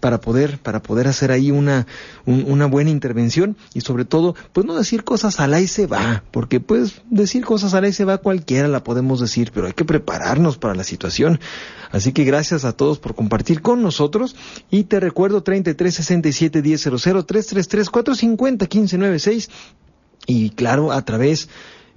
[0.00, 1.86] para poder, para poder hacer ahí una
[2.66, 7.02] buena intervención y sobre todo, pues no decir cosas al y se va, porque pues
[7.10, 10.74] decir cosas al y se va cualquiera la podemos decir, pero hay que prepararnos para
[10.74, 11.40] la situación.
[11.90, 14.34] Así que gracias a todos por compartir con nosotros
[14.70, 19.50] y te recuerdo 33 67 10 333 450 1596
[20.26, 21.48] y claro, a través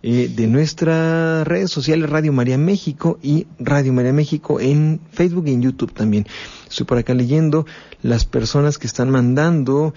[0.04, 5.54] eh, de nuestras redes sociales Radio María México y Radio María México en Facebook y
[5.54, 6.28] en YouTube también.
[6.70, 7.66] Estoy por acá leyendo
[8.04, 9.96] las personas que están mandando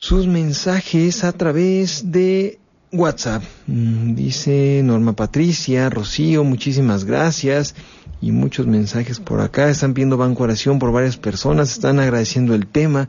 [0.00, 2.58] sus mensajes a través de
[2.90, 3.42] WhatsApp.
[3.66, 7.74] Mm, dice Norma Patricia, Rocío, muchísimas gracias.
[8.22, 9.68] Y muchos mensajes por acá.
[9.68, 11.72] Están viendo banco oración por varias personas.
[11.72, 13.08] Están agradeciendo el tema.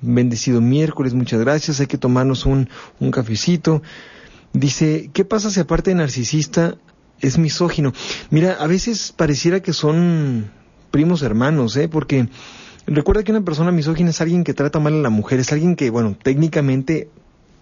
[0.00, 1.78] Bendecido miércoles, muchas gracias.
[1.80, 3.82] Hay que tomarnos un, un cafecito.
[4.54, 6.76] Dice, ¿qué pasa si aparte de narcisista
[7.20, 7.92] es misógino?
[8.30, 10.50] Mira, a veces pareciera que son
[10.90, 11.88] primos hermanos, ¿eh?
[11.88, 12.28] Porque
[12.94, 15.76] recuerda que una persona misógina es alguien que trata mal a la mujer, es alguien
[15.76, 17.08] que, bueno, técnicamente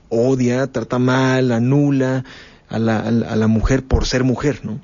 [0.08, 2.24] odia, trata mal, anula
[2.68, 4.80] a la, a la mujer por ser mujer, ¿no?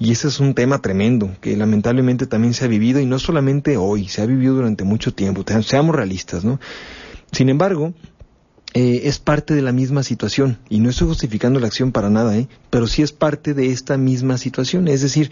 [0.00, 3.76] Y ese es un tema tremendo que lamentablemente también se ha vivido y no solamente
[3.76, 6.60] hoy, se ha vivido durante mucho tiempo, seamos realistas, ¿no?
[7.32, 7.94] Sin embargo,
[8.74, 12.36] eh, es parte de la misma situación y no estoy justificando la acción para nada,
[12.36, 12.48] ¿eh?
[12.70, 14.88] pero sí es parte de esta misma situación.
[14.88, 15.30] Es decir,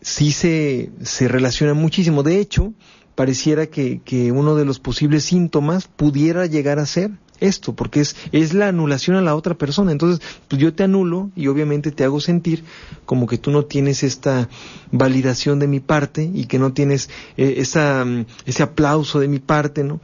[0.00, 2.22] sí se, se relaciona muchísimo.
[2.22, 2.74] De hecho,
[3.16, 8.16] pareciera que, que uno de los posibles síntomas pudiera llegar a ser esto, porque es,
[8.32, 9.92] es la anulación a la otra persona.
[9.92, 12.64] Entonces, pues yo te anulo y obviamente te hago sentir
[13.04, 14.48] como que tú no tienes esta
[14.92, 18.06] validación de mi parte y que no tienes eh, esa,
[18.44, 20.00] ese aplauso de mi parte, ¿no?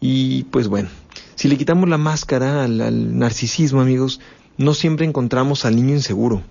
[0.00, 0.88] Y pues bueno,
[1.34, 4.20] si le quitamos la máscara al, narcisismo, amigos,
[4.58, 6.42] no siempre encontramos al niño inseguro.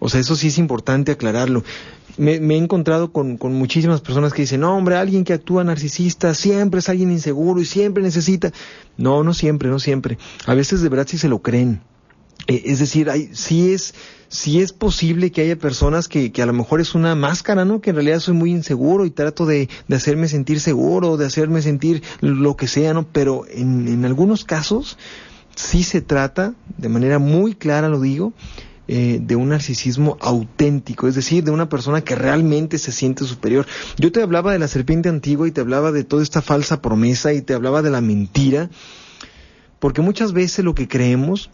[0.00, 1.64] O sea, eso sí es importante aclararlo.
[2.16, 6.34] Me, he encontrado con, con, muchísimas personas que dicen, no, hombre, alguien que actúa narcisista
[6.34, 8.52] siempre es alguien inseguro y siempre necesita.
[8.96, 10.18] No, no siempre, no siempre.
[10.46, 11.80] A veces de verdad sí se lo creen.
[12.46, 13.94] Eh, es decir, hay, sí es,
[14.28, 17.80] sí es posible que haya personas que, que a lo mejor es una máscara, ¿no?
[17.80, 21.62] Que en realidad soy muy inseguro y trato de, de hacerme sentir seguro, de hacerme
[21.62, 23.06] sentir lo que sea, ¿no?
[23.10, 24.98] Pero en, en algunos casos
[25.56, 28.32] sí se trata, de manera muy clara lo digo,
[28.86, 33.66] eh, de un narcisismo auténtico, es decir, de una persona que realmente se siente superior.
[33.98, 37.32] Yo te hablaba de la serpiente antigua y te hablaba de toda esta falsa promesa
[37.32, 38.70] y te hablaba de la mentira,
[39.78, 41.50] porque muchas veces lo que creemos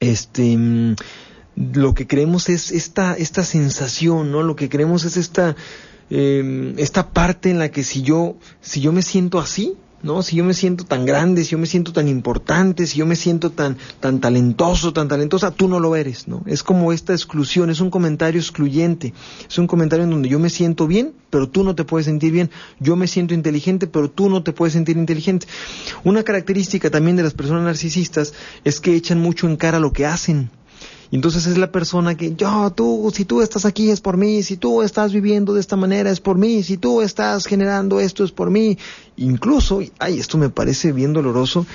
[0.00, 0.94] este mm,
[1.56, 4.42] lo que creemos es esta, esta sensación, ¿no?
[4.42, 5.54] Lo que creemos es esta,
[6.10, 10.22] em, esta parte en la que si yo, si yo me siento así, ¿no?
[10.22, 13.16] Si yo me siento tan grande, si yo me siento tan importante, si yo me
[13.16, 16.42] siento tan, tan talentoso, tan talentosa, tú no lo eres, ¿no?
[16.46, 19.14] Es como esta exclusión, es un comentario excluyente,
[19.48, 22.32] es un comentario en donde yo me siento bien, pero tú no te puedes sentir
[22.32, 25.46] bien, yo me siento inteligente, pero tú no te puedes sentir inteligente.
[26.04, 30.04] Una característica también de las personas narcisistas es que echan mucho en cara lo que
[30.04, 30.50] hacen,
[31.14, 34.56] entonces es la persona que, yo, tú, si tú estás aquí es por mí, si
[34.56, 38.32] tú estás viviendo de esta manera es por mí, si tú estás generando esto es
[38.32, 38.78] por mí.
[39.16, 41.66] Incluso, ay, esto me parece bien doloroso,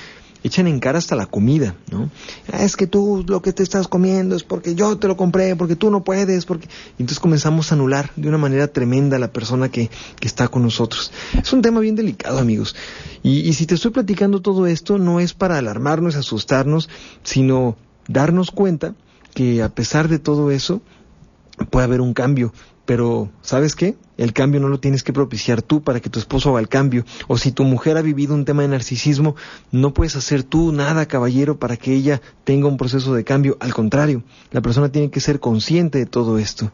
[0.44, 2.10] echan en cara hasta la comida, ¿no?
[2.52, 5.56] Ah, es que tú lo que te estás comiendo es porque yo te lo compré,
[5.56, 6.68] porque tú no puedes, porque...
[6.98, 10.50] Y entonces comenzamos a anular de una manera tremenda a la persona que, que está
[10.50, 11.14] con nosotros.
[11.42, 12.76] Es un tema bien delicado, amigos.
[13.24, 16.90] Y, y si te estoy platicando todo esto, no es para alarmarnos, asustarnos,
[17.24, 17.78] sino
[18.10, 18.96] darnos cuenta
[19.34, 20.82] que a pesar de todo eso,
[21.70, 22.54] puede haber un cambio.
[22.86, 23.98] Pero, ¿sabes qué?
[24.18, 27.06] El cambio no lo tienes que propiciar tú para que tu esposo haga el cambio.
[27.28, 29.36] O si tu mujer ha vivido un tema de narcisismo,
[29.72, 33.58] no puedes hacer tú nada, caballero, para que ella tenga un proceso de cambio.
[33.60, 36.72] Al contrario, la persona tiene que ser consciente de todo esto.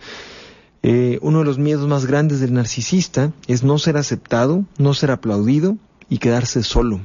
[0.84, 5.12] Eh, uno de los miedos más grandes del narcisista es no ser aceptado, no ser
[5.12, 7.02] aplaudido y quedarse solo.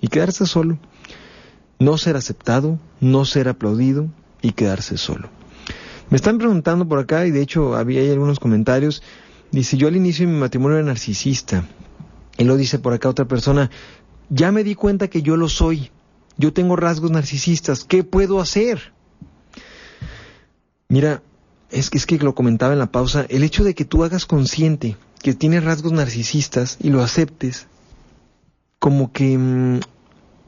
[0.00, 0.78] Y quedarse solo.
[1.78, 4.08] No ser aceptado, no ser aplaudido
[4.44, 5.30] y quedarse solo.
[6.10, 9.02] Me están preguntando por acá, y de hecho había algunos comentarios,
[9.50, 11.64] dice, yo al inicio de mi matrimonio era narcisista.
[12.36, 13.70] Y lo dice por acá otra persona,
[14.28, 15.90] ya me di cuenta que yo lo soy,
[16.36, 18.92] yo tengo rasgos narcisistas, ¿qué puedo hacer?
[20.88, 21.22] Mira,
[21.70, 24.26] es que, es que lo comentaba en la pausa, el hecho de que tú hagas
[24.26, 27.66] consciente que tienes rasgos narcisistas y lo aceptes,
[28.78, 29.80] como que mm,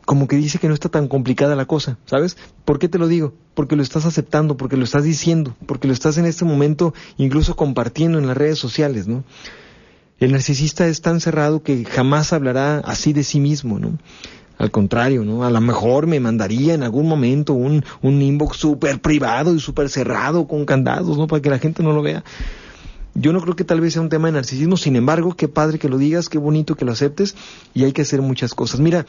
[0.06, 2.38] como que dice que no está tan complicada la cosa, ¿sabes?
[2.64, 3.34] ¿Por qué te lo digo?
[3.54, 7.56] Porque lo estás aceptando, porque lo estás diciendo, porque lo estás en este momento incluso
[7.56, 9.24] compartiendo en las redes sociales, ¿no?
[10.18, 13.98] El narcisista es tan cerrado que jamás hablará así de sí mismo, ¿no?
[14.58, 15.44] Al contrario, ¿no?
[15.44, 19.88] A lo mejor me mandaría en algún momento un, un inbox súper privado y súper
[19.90, 21.26] cerrado con candados, ¿no?
[21.26, 22.22] Para que la gente no lo vea.
[23.14, 25.78] Yo no creo que tal vez sea un tema de narcisismo, sin embargo, qué padre
[25.78, 27.34] que lo digas, qué bonito que lo aceptes
[27.74, 28.78] y hay que hacer muchas cosas.
[28.78, 29.06] Mira,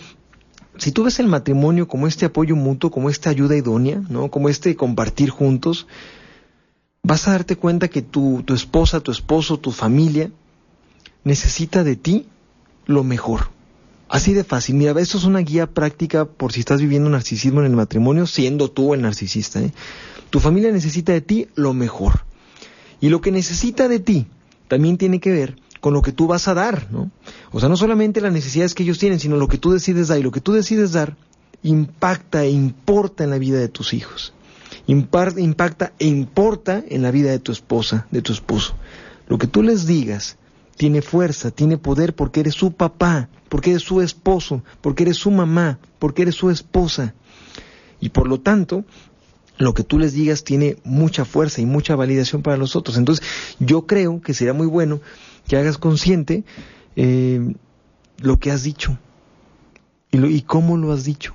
[0.78, 4.30] si tú ves el matrimonio como este apoyo mutuo, como esta ayuda idónea, ¿no?
[4.30, 5.88] Como este compartir juntos,
[7.04, 10.32] vas a darte cuenta que tu, tu esposa, tu esposo, tu familia
[11.24, 12.28] necesita de ti
[12.86, 13.50] lo mejor.
[14.10, 14.76] Así de fácil.
[14.76, 18.72] Mira, esto es una guía práctica por si estás viviendo narcisismo en el matrimonio, siendo
[18.72, 19.62] tú el narcisista.
[19.62, 19.74] ¿eh?
[20.30, 22.22] Tu familia necesita de ti lo mejor.
[23.02, 24.28] Y lo que necesita de ti
[24.68, 27.12] también tiene que ver con lo que tú vas a dar, ¿no?
[27.52, 30.20] O sea, no solamente las necesidades que ellos tienen, sino lo que tú decides dar.
[30.20, 31.16] Y lo que tú decides dar
[31.63, 34.34] impacta e importa en la vida de tus hijos.
[34.88, 38.76] impacta e importa en la vida de tu esposa, de tu esposo.
[39.28, 40.38] Lo que tú les digas
[40.78, 45.32] tiene fuerza, tiene poder porque eres su papá, porque eres su esposo, porque eres su
[45.32, 47.13] mamá, porque eres su esposa.
[48.00, 48.86] Y por lo tanto,
[49.58, 52.98] lo que tú les digas tiene mucha fuerza y mucha validación para los otros.
[52.98, 53.26] Entonces,
[53.60, 55.02] yo creo que sería muy bueno
[55.47, 56.43] que hagas consciente
[56.95, 57.55] eh,
[58.19, 58.97] lo que has dicho
[60.12, 61.33] y, y cómo lo has dicho.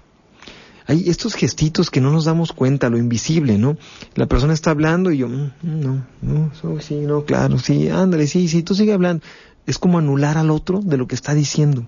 [0.87, 3.77] Hay estos gestitos que no nos damos cuenta, lo invisible, ¿no?
[4.14, 8.48] La persona está hablando y yo, mm, no, no, sí, no, claro, sí, ándale, sí,
[8.48, 9.25] sí, tú sigue hablando.
[9.64, 11.87] Es como anular al otro de lo que está diciendo.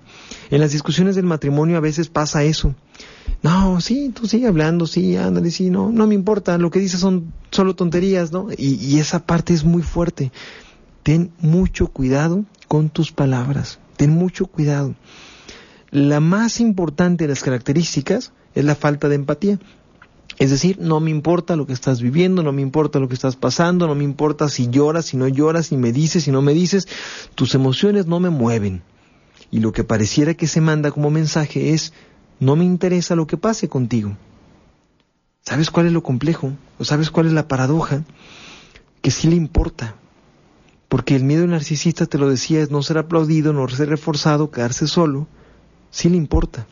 [0.49, 2.73] En las discusiones del matrimonio a veces pasa eso.
[3.43, 7.01] No, sí, tú sigue hablando, sí, ándale, sí, no, no me importa, lo que dices
[7.01, 8.47] son solo tonterías, ¿no?
[8.57, 10.31] Y esa parte es muy fuerte.
[11.05, 14.95] Ten mucho cuidado con tus palabras, ten mucho cuidado.
[15.91, 19.59] La más importante de las características es la falta de empatía.
[20.39, 23.35] Es decir, no me importa lo que estás viviendo, no me importa lo que estás
[23.35, 26.55] pasando, no me importa si lloras, si no lloras, si me dices, si no me
[26.55, 26.87] dices,
[27.35, 28.81] tus emociones no me mueven.
[29.51, 31.93] Y lo que pareciera que se manda como mensaje es,
[32.39, 34.17] no me interesa lo que pase contigo.
[35.43, 36.53] ¿Sabes cuál es lo complejo?
[36.79, 38.03] ¿O sabes cuál es la paradoja?
[39.03, 39.97] Que sí le importa.
[40.95, 44.87] Porque el miedo narcisista, te lo decía, es no ser aplaudido, no ser reforzado, quedarse
[44.87, 45.27] solo.
[45.91, 46.67] Sí le importa.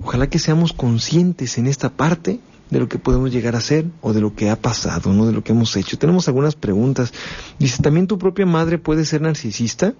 [0.00, 2.38] Ojalá que seamos conscientes en esta parte
[2.70, 5.32] de lo que podemos llegar a ser o de lo que ha pasado, no de
[5.32, 5.98] lo que hemos hecho.
[5.98, 7.12] Tenemos algunas preguntas.
[7.58, 9.94] Dice, ¿también tu propia madre puede ser narcisista?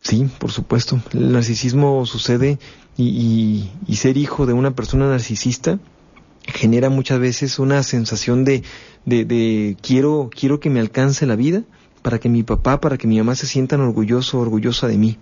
[0.00, 1.00] Sí, por supuesto.
[1.12, 2.58] El narcisismo sucede
[2.96, 5.78] y, y, ser hijo de una persona narcisista
[6.46, 8.64] genera muchas veces una sensación de,
[9.06, 11.62] de, de, quiero, quiero que me alcance la vida
[12.02, 15.18] para que mi papá, para que mi mamá se sientan orgulloso, orgullosa de mí.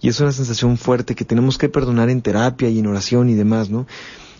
[0.00, 3.34] Y es una sensación fuerte que tenemos que perdonar en terapia y en oración y
[3.34, 3.86] demás, ¿no?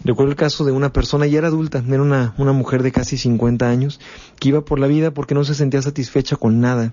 [0.05, 3.17] Recuerdo el caso de una persona, ya era adulta, era una, una mujer de casi
[3.17, 3.99] 50 años,
[4.39, 6.93] que iba por la vida porque no se sentía satisfecha con nada.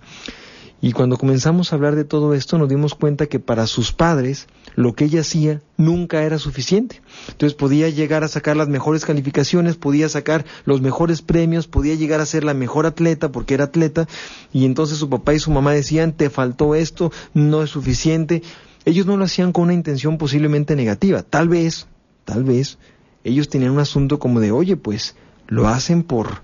[0.83, 4.47] Y cuando comenzamos a hablar de todo esto nos dimos cuenta que para sus padres
[4.75, 7.01] lo que ella hacía nunca era suficiente.
[7.29, 12.19] Entonces podía llegar a sacar las mejores calificaciones, podía sacar los mejores premios, podía llegar
[12.19, 14.09] a ser la mejor atleta porque era atleta
[14.51, 18.43] y entonces su papá y su mamá decían te faltó esto, no es suficiente.
[18.83, 21.23] Ellos no lo hacían con una intención posiblemente negativa.
[21.23, 21.87] Tal vez,
[22.25, 22.77] tal vez,
[23.23, 25.15] ellos tenían un asunto como de oye pues
[25.47, 26.41] lo hacen por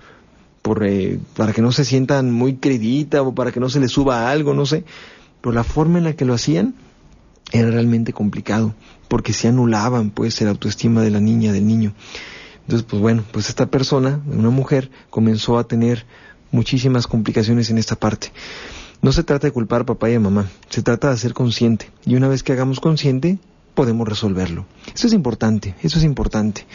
[0.61, 3.91] por, eh, para que no se sientan muy credita o para que no se les
[3.91, 4.83] suba algo, no sé.
[5.41, 6.75] Pero la forma en la que lo hacían
[7.51, 8.75] era realmente complicado,
[9.07, 11.93] porque se anulaban pues el autoestima de la niña, del niño.
[12.61, 16.05] Entonces, pues bueno, pues esta persona, una mujer, comenzó a tener
[16.51, 18.31] muchísimas complicaciones en esta parte.
[19.01, 21.89] No se trata de culpar a papá y a mamá, se trata de ser consciente.
[22.05, 23.39] Y una vez que hagamos consciente,
[23.73, 24.65] podemos resolverlo.
[24.93, 26.65] Eso es importante, eso es importante.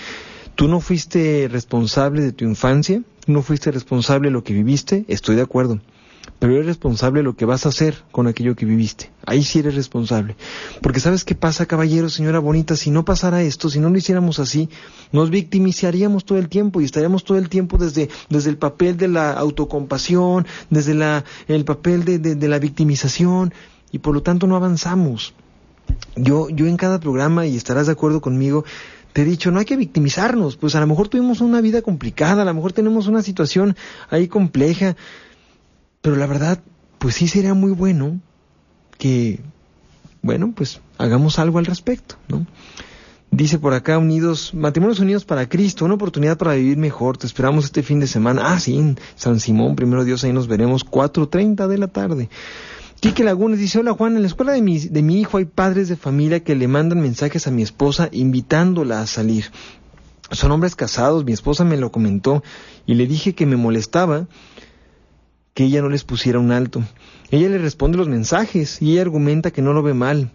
[0.54, 5.36] Tú no fuiste responsable de tu infancia, no fuiste responsable de lo que viviste, estoy
[5.36, 5.80] de acuerdo.
[6.38, 9.10] Pero eres responsable de lo que vas a hacer con aquello que viviste.
[9.26, 10.36] Ahí sí eres responsable.
[10.80, 14.38] Porque sabes qué pasa, caballero, señora bonita, si no pasara esto, si no lo hiciéramos
[14.38, 14.68] así,
[15.12, 19.08] nos victimizaríamos todo el tiempo y estaríamos todo el tiempo desde, desde el papel de
[19.08, 23.52] la autocompasión, desde la, el papel de, de, de la victimización,
[23.90, 25.34] y por lo tanto no avanzamos.
[26.16, 28.64] Yo, yo en cada programa, y estarás de acuerdo conmigo,
[29.14, 32.42] te he dicho, no hay que victimizarnos, pues a lo mejor tuvimos una vida complicada,
[32.42, 33.76] a lo mejor tenemos una situación
[34.10, 34.96] ahí compleja,
[36.02, 36.58] pero la verdad,
[36.98, 38.20] pues sí sería muy bueno
[38.98, 39.38] que,
[40.20, 42.44] bueno, pues hagamos algo al respecto, ¿no?
[43.30, 47.16] Dice por acá, unidos, matrimonios unidos para Cristo, una oportunidad para vivir mejor.
[47.16, 48.42] Te esperamos este fin de semana.
[48.52, 52.28] Ah, sí, San Simón, primero Dios, ahí nos veremos, 4.30 de la tarde.
[53.04, 55.90] Quique Lagunes dice, hola Juan, en la escuela de mi, de mi hijo hay padres
[55.90, 59.52] de familia que le mandan mensajes a mi esposa invitándola a salir.
[60.30, 62.42] Son hombres casados, mi esposa me lo comentó
[62.86, 64.26] y le dije que me molestaba
[65.52, 66.82] que ella no les pusiera un alto.
[67.30, 70.32] Ella le responde los mensajes y ella argumenta que no lo ve mal,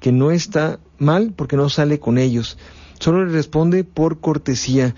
[0.00, 2.58] que no está mal porque no sale con ellos.
[2.98, 4.96] Solo le responde por cortesía.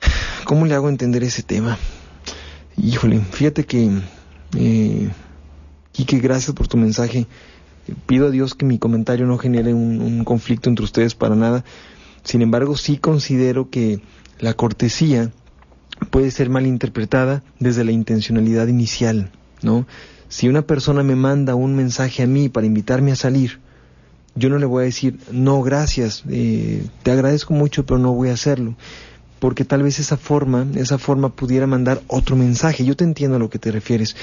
[0.44, 1.76] ¿Cómo le hago entender ese tema?
[2.76, 3.90] Híjole, fíjate que
[4.54, 5.08] Eh,
[5.92, 7.26] Quique, gracias por tu mensaje.
[8.06, 11.64] Pido a Dios que mi comentario no genere un, conflicto entre ustedes para nada.
[12.24, 14.00] Sin embargo, sí considero que
[14.38, 15.30] la cortesía
[16.10, 19.30] puede ser malinterpretada desde la intencionalidad inicial,
[19.62, 19.86] ¿no?
[20.28, 23.60] Si una persona me manda un mensaje a mí para invitarme a salir,
[24.34, 28.30] yo no le voy a decir, no, gracias, eh, te agradezco mucho, pero no voy
[28.30, 28.74] a hacerlo.
[29.38, 32.84] Porque tal vez esa forma, esa forma pudiera mandar otro mensaje.
[32.84, 34.16] Yo te entiendo a lo que te refieres.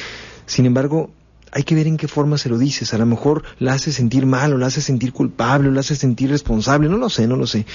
[0.47, 1.11] Sin embargo,
[1.51, 2.93] hay que ver en qué forma se lo dices.
[2.93, 5.95] A lo mejor la hace sentir mal o la hace sentir culpable o la hace
[5.95, 6.89] sentir responsable.
[6.89, 7.65] No lo sé, no lo sé.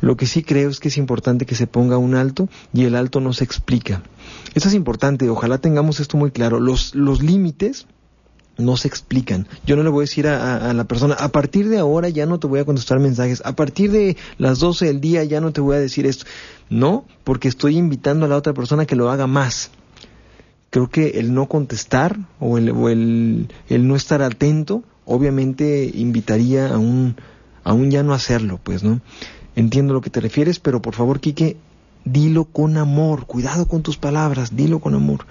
[0.00, 2.94] Lo que sí creo es que es importante que se ponga un alto y el
[2.94, 4.02] alto no se explica.
[4.54, 5.28] Eso es importante.
[5.28, 6.60] Ojalá tengamos esto muy claro.
[6.60, 7.86] Los, los límites
[8.56, 9.48] no se explican.
[9.66, 12.26] Yo no le voy a decir a, a, la persona, a partir de ahora ya
[12.26, 15.52] no te voy a contestar mensajes, a partir de las 12 del día ya no
[15.52, 16.26] te voy a decir esto.
[16.70, 19.70] No, porque estoy invitando a la otra persona que lo haga más
[20.74, 27.14] creo que el no contestar o el, no estar atento, obviamente invitaría a un,
[27.62, 29.00] a un ya no hacerlo, pues, ¿no?
[29.54, 31.56] Entiendo lo que te refieres, pero por favor, Quique,
[32.04, 35.26] dilo con amor, cuidado con tus palabras, dilo con amor.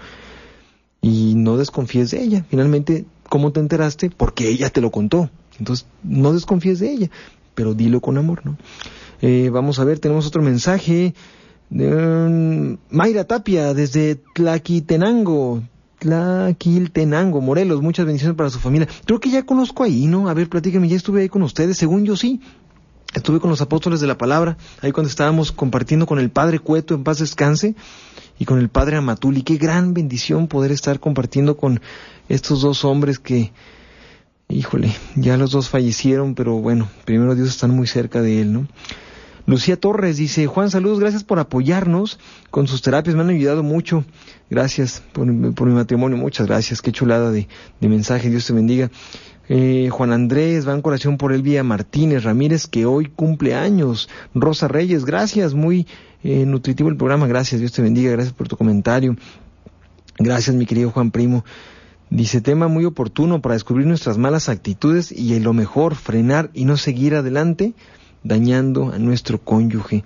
[1.01, 2.45] Y no desconfíes de ella.
[2.49, 4.11] Finalmente, ¿cómo te enteraste?
[4.11, 5.29] Porque ella te lo contó.
[5.59, 7.09] Entonces, no desconfíes de ella,
[7.53, 8.55] pero dilo con amor, ¿no?
[9.21, 11.13] Eh, vamos a ver, tenemos otro mensaje.
[11.70, 15.64] Mayra Tapia desde Tlaquitenango,
[15.99, 18.88] Tlaquiltenango, Morelos, muchas bendiciones para su familia.
[19.05, 20.28] Creo que ya conozco ahí, ¿no?
[20.28, 22.41] A ver, platíquenme, ya estuve ahí con ustedes, según yo sí.
[23.14, 26.95] Estuve con los apóstoles de la palabra, ahí cuando estábamos compartiendo con el Padre Cueto,
[26.95, 27.76] en paz descanse,
[28.39, 29.43] y con el Padre Amatuli.
[29.43, 31.80] Qué gran bendición poder estar compartiendo con
[32.28, 33.51] estos dos hombres que,
[34.49, 38.68] híjole, ya los dos fallecieron, pero bueno, primero Dios están muy cerca de él, ¿no?
[39.45, 42.17] Lucía Torres dice, Juan, saludos, gracias por apoyarnos
[42.49, 44.05] con sus terapias, me han ayudado mucho.
[44.49, 47.47] Gracias por, mi matrimonio, muchas gracias, qué chulada de,
[47.81, 48.89] mensaje, Dios te bendiga.
[49.49, 54.07] Eh, Juan Andrés, van corazón por Elvia Martínez Ramírez, que hoy cumple años.
[54.33, 55.87] Rosa Reyes, gracias, muy
[56.23, 59.17] eh, nutritivo el programa, gracias, Dios te bendiga, gracias por tu comentario.
[60.19, 61.43] Gracias, mi querido Juan Primo.
[62.09, 66.77] Dice, tema muy oportuno para descubrir nuestras malas actitudes y lo mejor, frenar y no
[66.77, 67.73] seguir adelante
[68.24, 70.03] dañando a nuestro cónyuge.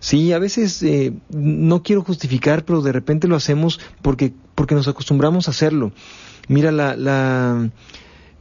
[0.00, 4.88] Sí, a veces eh, no quiero justificar, pero de repente lo hacemos porque, porque nos
[4.88, 5.92] acostumbramos a hacerlo.
[6.48, 7.70] Mira, la, la,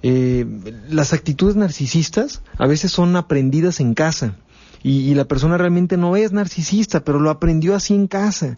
[0.04, 0.46] eh,
[0.90, 4.36] las actitudes narcisistas a veces son aprendidas en casa
[4.84, 8.58] y, y la persona realmente no es narcisista, pero lo aprendió así en casa.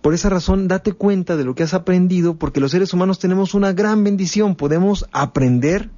[0.00, 3.54] Por esa razón, date cuenta de lo que has aprendido, porque los seres humanos tenemos
[3.54, 4.56] una gran bendición.
[4.56, 5.90] Podemos aprender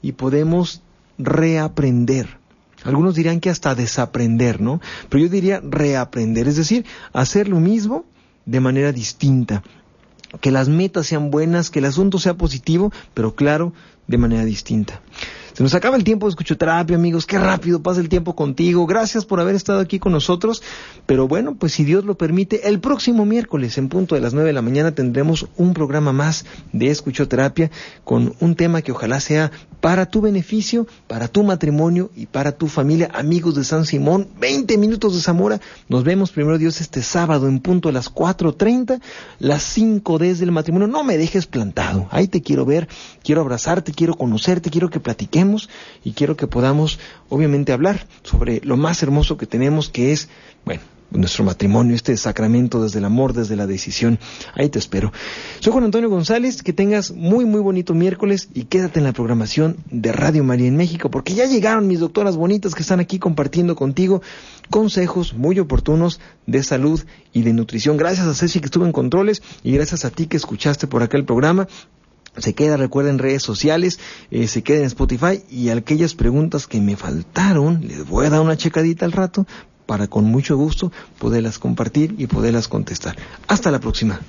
[0.00, 0.82] y podemos
[1.18, 2.38] reaprender.
[2.84, 4.80] Algunos dirían que hasta desaprender, ¿no?
[5.08, 8.04] Pero yo diría reaprender, es decir, hacer lo mismo
[8.44, 9.62] de manera distinta.
[10.40, 13.72] Que las metas sean buenas, que el asunto sea positivo, pero claro,
[14.06, 15.00] de manera distinta.
[15.54, 17.26] Se nos acaba el tiempo de escuchoterapia, amigos.
[17.26, 18.86] Qué rápido pasa el tiempo contigo.
[18.86, 20.62] Gracias por haber estado aquí con nosotros.
[21.04, 24.46] Pero bueno, pues si Dios lo permite, el próximo miércoles, en punto de las nueve
[24.46, 27.70] de la mañana, tendremos un programa más de escuchoterapia
[28.02, 32.66] con un tema que ojalá sea para tu beneficio, para tu matrimonio y para tu
[32.68, 33.10] familia.
[33.12, 35.60] Amigos de San Simón, 20 minutos de Zamora.
[35.86, 39.02] Nos vemos primero Dios este sábado en punto de las 4.30,
[39.38, 40.88] las 5 desde el matrimonio.
[40.88, 42.08] No me dejes plantado.
[42.10, 42.88] Ahí te quiero ver,
[43.22, 45.41] quiero abrazarte, quiero conocerte, quiero que platiquemos
[46.04, 50.28] y quiero que podamos, obviamente, hablar sobre lo más hermoso que tenemos, que es,
[50.64, 50.82] bueno,
[51.18, 54.18] nuestro matrimonio, este sacramento desde el amor, desde la decisión.
[54.54, 55.12] Ahí te espero.
[55.60, 59.76] Soy Juan Antonio González, que tengas muy, muy bonito miércoles y quédate en la programación
[59.90, 63.76] de Radio María en México, porque ya llegaron mis doctoras bonitas que están aquí compartiendo
[63.76, 64.22] contigo
[64.70, 67.96] consejos muy oportunos de salud y de nutrición.
[67.96, 71.16] Gracias a Ceci que estuvo en controles y gracias a ti que escuchaste por acá
[71.16, 71.68] el programa.
[72.38, 76.96] Se queda, recuerden, redes sociales, eh, se queda en Spotify y aquellas preguntas que me
[76.96, 79.46] faltaron, les voy a dar una checadita al rato
[79.86, 83.16] para con mucho gusto poderlas compartir y poderlas contestar.
[83.48, 84.20] Hasta la próxima.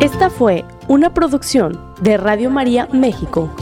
[0.00, 3.52] Esta fue una producción de Radio María México.